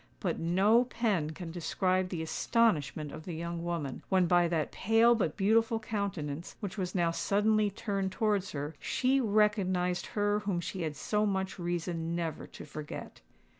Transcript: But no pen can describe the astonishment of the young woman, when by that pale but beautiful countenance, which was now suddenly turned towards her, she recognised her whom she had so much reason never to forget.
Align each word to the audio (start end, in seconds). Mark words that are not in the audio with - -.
But 0.19 0.39
no 0.39 0.85
pen 0.85 1.29
can 1.29 1.51
describe 1.51 2.09
the 2.09 2.23
astonishment 2.23 3.11
of 3.11 3.23
the 3.25 3.35
young 3.35 3.63
woman, 3.63 4.01
when 4.09 4.25
by 4.25 4.47
that 4.47 4.71
pale 4.71 5.13
but 5.13 5.37
beautiful 5.37 5.79
countenance, 5.79 6.55
which 6.59 6.75
was 6.75 6.95
now 6.95 7.11
suddenly 7.11 7.69
turned 7.69 8.11
towards 8.11 8.53
her, 8.53 8.73
she 8.79 9.21
recognised 9.21 10.07
her 10.17 10.39
whom 10.39 10.59
she 10.59 10.81
had 10.81 10.95
so 10.95 11.27
much 11.27 11.59
reason 11.59 12.15
never 12.15 12.47
to 12.47 12.65
forget. 12.65 13.21